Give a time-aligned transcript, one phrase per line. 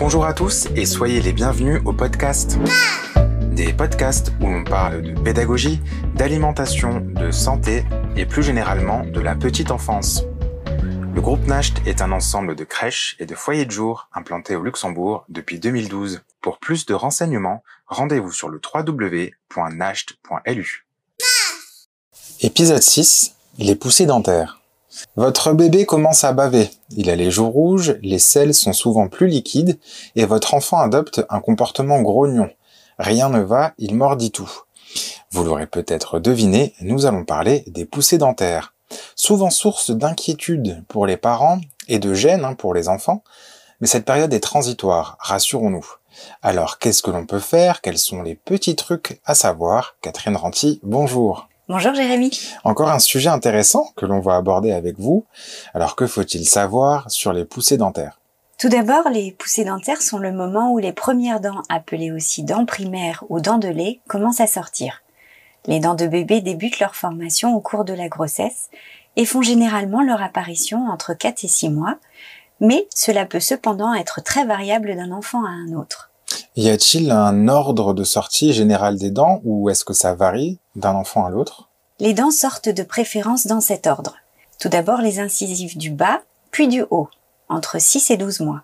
[0.00, 2.58] Bonjour à tous et soyez les bienvenus au podcast.
[3.52, 5.78] Des podcasts où l'on parle de pédagogie,
[6.14, 7.84] d'alimentation, de santé
[8.16, 10.24] et plus généralement de la petite enfance.
[11.14, 14.62] Le groupe NASHT est un ensemble de crèches et de foyers de jour implantés au
[14.62, 16.22] Luxembourg depuis 2012.
[16.40, 19.36] Pour plus de renseignements, rendez-vous sur le www.nasht.lu.
[22.40, 23.34] Épisode 6.
[23.58, 24.59] Les poussées dentaires.
[25.16, 26.70] Votre bébé commence à baver.
[26.90, 29.78] Il a les joues rouges, les selles sont souvent plus liquides
[30.16, 32.50] et votre enfant adopte un comportement grognon.
[32.98, 34.50] Rien ne va, il mordit tout.
[35.30, 38.74] Vous l'aurez peut-être deviné, nous allons parler des poussées dentaires.
[39.14, 43.22] Souvent source d'inquiétude pour les parents et de gêne hein, pour les enfants,
[43.80, 45.86] mais cette période est transitoire, rassurons-nous.
[46.42, 47.80] Alors qu'est-ce que l'on peut faire?
[47.80, 49.96] Quels sont les petits trucs à savoir?
[50.02, 51.49] Catherine Ranty, bonjour.
[51.72, 52.32] Bonjour Jérémy.
[52.64, 55.24] Encore un sujet intéressant que l'on va aborder avec vous.
[55.72, 58.18] Alors que faut-il savoir sur les poussées dentaires?
[58.58, 62.66] Tout d'abord, les poussées dentaires sont le moment où les premières dents, appelées aussi dents
[62.66, 65.04] primaires ou dents de lait, commencent à sortir.
[65.66, 68.68] Les dents de bébé débutent leur formation au cours de la grossesse
[69.14, 71.98] et font généralement leur apparition entre 4 et 6 mois,
[72.58, 76.10] mais cela peut cependant être très variable d'un enfant à un autre.
[76.56, 80.94] Y a-t-il un ordre de sortie général des dents ou est-ce que ça varie d'un
[80.94, 81.69] enfant à l'autre?
[82.00, 84.16] Les dents sortent de préférence dans cet ordre.
[84.58, 87.10] Tout d'abord les incisives du bas, puis du haut,
[87.50, 88.62] entre 6 et 12 mois.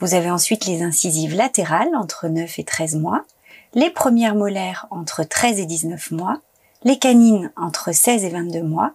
[0.00, 3.24] Vous avez ensuite les incisives latérales entre 9 et 13 mois,
[3.74, 6.40] les premières molaires entre 13 et 19 mois,
[6.82, 8.92] les canines entre 16 et 22 mois,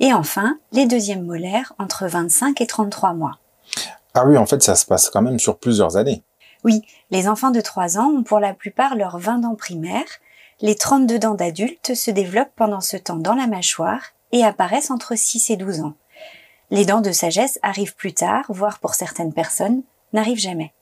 [0.00, 3.38] et enfin les deuxièmes molaires entre 25 et 33 mois.
[4.14, 6.22] Ah oui, en fait, ça se passe quand même sur plusieurs années.
[6.64, 10.08] Oui, les enfants de 3 ans ont pour la plupart leurs 20 dents primaires,
[10.60, 14.00] les 32 dents d'adultes se développent pendant ce temps dans la mâchoire
[14.32, 15.94] et apparaissent entre 6 et 12 ans.
[16.70, 20.72] Les dents de sagesse arrivent plus tard, voire pour certaines personnes, n'arrivent jamais.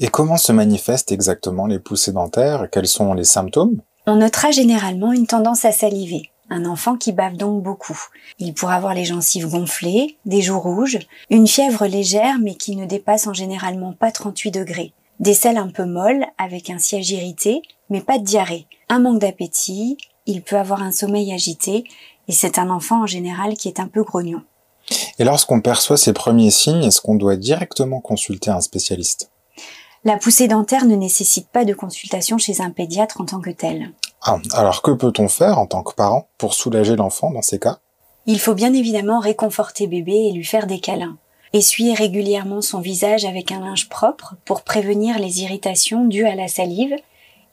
[0.00, 2.68] Et comment se manifestent exactement les poussées dentaires?
[2.70, 3.80] Quels sont les symptômes?
[4.06, 7.98] On notera généralement une tendance à saliver, un enfant qui bave donc beaucoup.
[8.40, 10.98] Il pourra avoir les gencives gonflées, des joues rouges,
[11.30, 15.68] une fièvre légère mais qui ne dépasse en généralement pas 38 degrés, des selles un
[15.68, 19.96] peu molles avec un siège irrité mais pas de diarrhée, un manque d'appétit,
[20.26, 21.84] il peut avoir un sommeil agité
[22.26, 24.42] et c'est un enfant en général qui est un peu grognon.
[25.18, 29.30] Et lorsqu'on perçoit ces premiers signes, est-ce qu'on doit directement consulter un spécialiste?
[30.04, 33.92] La poussée dentaire ne nécessite pas de consultation chez un pédiatre en tant que tel.
[34.22, 37.78] Ah, alors que peut-on faire en tant que parent pour soulager l'enfant dans ces cas?
[38.26, 41.18] Il faut bien évidemment réconforter bébé et lui faire des câlins.
[41.54, 46.48] Essuyer régulièrement son visage avec un linge propre pour prévenir les irritations dues à la
[46.48, 46.96] salive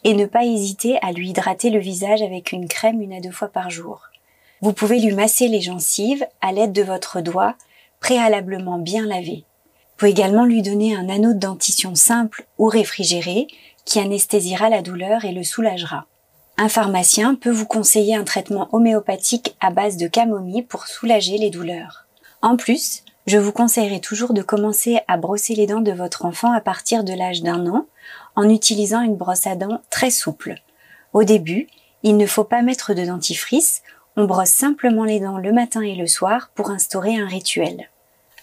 [0.06, 3.32] et ne pas hésiter à lui hydrater le visage avec une crème une à deux
[3.32, 4.04] fois par jour.
[4.62, 7.56] Vous pouvez lui masser les gencives à l'aide de votre doigt,
[8.00, 9.44] préalablement bien lavé.
[9.44, 13.48] Vous pouvez également lui donner un anneau de dentition simple ou réfrigéré
[13.84, 16.06] qui anesthésiera la douleur et le soulagera.
[16.58, 21.50] Un pharmacien peut vous conseiller un traitement homéopathique à base de camomille pour soulager les
[21.50, 22.06] douleurs.
[22.42, 26.52] En plus, je vous conseillerais toujours de commencer à brosser les dents de votre enfant
[26.52, 27.86] à partir de l'âge d'un an
[28.36, 30.56] en utilisant une brosse à dents très souple.
[31.14, 31.68] Au début,
[32.02, 33.84] il ne faut pas mettre de dentifrice,
[34.16, 37.92] on brosse simplement les dents le matin et le soir pour instaurer un rituel.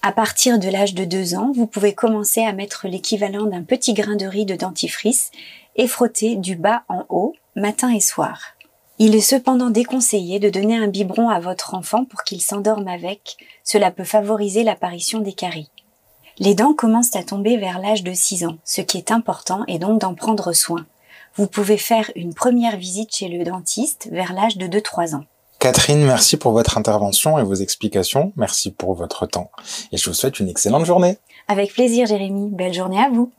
[0.03, 3.93] À partir de l'âge de 2 ans, vous pouvez commencer à mettre l'équivalent d'un petit
[3.93, 5.33] grain de riz de dentifrice
[5.75, 8.56] et frotter du bas en haut, matin et soir.
[8.99, 13.37] Il est cependant déconseillé de donner un biberon à votre enfant pour qu'il s'endorme avec,
[13.63, 15.71] cela peut favoriser l'apparition des caries.
[16.39, 19.79] Les dents commencent à tomber vers l'âge de 6 ans, ce qui est important est
[19.79, 20.87] donc d'en prendre soin.
[21.37, 25.25] Vous pouvez faire une première visite chez le dentiste vers l'âge de 2-3 ans.
[25.59, 28.33] Catherine, merci pour votre intervention et vos explications.
[28.37, 29.51] Merci pour votre temps.
[29.93, 31.19] Et je vous souhaite une excellente journée.
[31.49, 32.49] Avec plaisir, Jérémy.
[32.51, 33.31] Belle journée à vous.